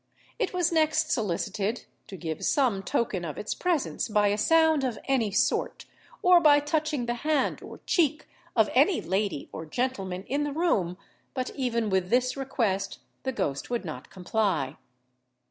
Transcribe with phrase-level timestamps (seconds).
[0.39, 4.97] It was next solicited to give some token of its presence by a sound of
[5.05, 5.85] any sort,
[6.23, 10.97] or by touching the hand or cheek of any lady or gentleman in the room;
[11.35, 14.77] but even with this request the ghost would not comply.